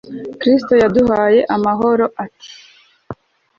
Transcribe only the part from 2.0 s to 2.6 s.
+r, ati